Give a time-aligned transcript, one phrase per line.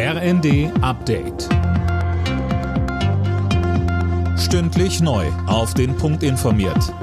[0.00, 1.48] RND Update.
[4.38, 5.26] Stündlich neu.
[5.48, 6.94] Auf den Punkt informiert.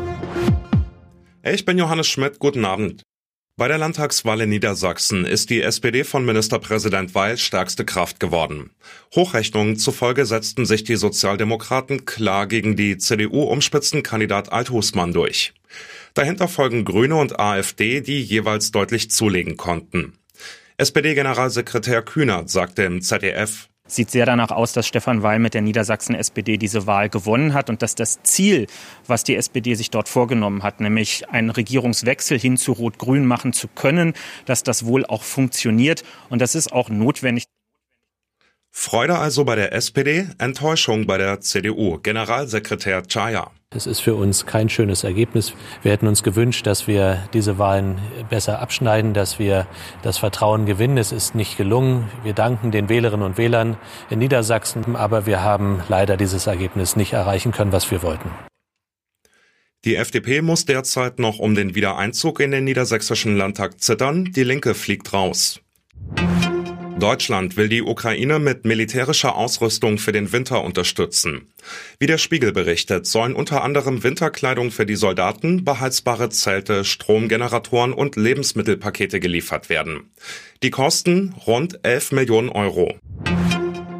[1.43, 2.39] Ich bin Johannes Schmidt.
[2.39, 3.03] Guten Abend.
[3.57, 8.69] Bei der Landtagswahl in Niedersachsen ist die SPD von Ministerpräsident Weil stärkste Kraft geworden.
[9.13, 15.53] Hochrechnungen zufolge setzten sich die Sozialdemokraten klar gegen die CDU um Spitzenkandidat Althusmann durch.
[16.13, 20.13] Dahinter folgen Grüne und AfD, die jeweils deutlich zulegen konnten.
[20.77, 26.57] SPD-Generalsekretär Kühnert sagte im ZDF, Sieht sehr danach aus, dass Stefan Weil mit der Niedersachsen-SPD
[26.57, 28.65] diese Wahl gewonnen hat und dass das Ziel,
[29.05, 33.67] was die SPD sich dort vorgenommen hat, nämlich einen Regierungswechsel hin zu Rot-Grün machen zu
[33.67, 34.13] können,
[34.45, 36.03] dass das wohl auch funktioniert.
[36.29, 37.43] Und das ist auch notwendig.
[38.71, 41.99] Freude also bei der SPD, Enttäuschung bei der CDU.
[41.99, 43.51] Generalsekretär Chaya.
[43.75, 45.53] Es ist für uns kein schönes Ergebnis.
[45.83, 49.67] Wir hätten uns gewünscht, dass wir diese Wahlen besser abschneiden, dass wir
[50.01, 50.97] das Vertrauen gewinnen.
[50.97, 52.09] Es ist nicht gelungen.
[52.23, 53.75] Wir danken den Wählerinnen und Wählern
[54.09, 58.29] in Niedersachsen, aber wir haben leider dieses Ergebnis nicht erreichen können, was wir wollten.
[59.83, 64.31] Die FDP muss derzeit noch um den Wiedereinzug in den niedersächsischen Landtag zittern.
[64.31, 65.59] Die Linke fliegt raus.
[66.99, 71.51] Deutschland will die Ukraine mit militärischer Ausrüstung für den Winter unterstützen.
[71.99, 78.15] Wie der Spiegel berichtet, sollen unter anderem Winterkleidung für die Soldaten, beheizbare Zelte, Stromgeneratoren und
[78.15, 80.09] Lebensmittelpakete geliefert werden.
[80.63, 82.97] Die Kosten rund 11 Millionen Euro.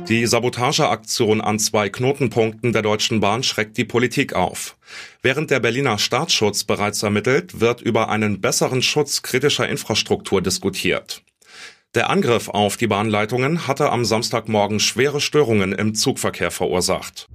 [0.07, 4.77] Die Sabotageaktion an zwei Knotenpunkten der Deutschen Bahn schreckt die Politik auf.
[5.21, 11.24] Während der Berliner Staatsschutz bereits ermittelt, wird über einen besseren Schutz kritischer Infrastruktur diskutiert.
[11.95, 17.29] Der Angriff auf die Bahnleitungen hatte am Samstagmorgen schwere Störungen im Zugverkehr verursacht.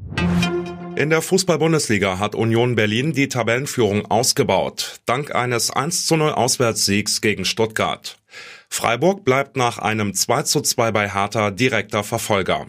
[0.97, 7.23] In der Fußball-Bundesliga hat Union Berlin die Tabellenführung ausgebaut, dank eines 1 zu 0 Auswärtssiegs
[7.23, 8.19] gegen Stuttgart.
[8.69, 12.67] Freiburg bleibt nach einem 2 zu 2 bei Hertha direkter Verfolger.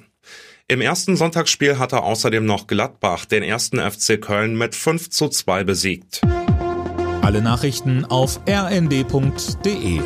[0.69, 5.65] Im ersten Sonntagsspiel hatte außerdem noch Gladbach den ersten FC Köln mit 5 zu 2
[5.65, 6.21] besiegt.
[7.21, 9.99] Alle Nachrichten auf rnd.de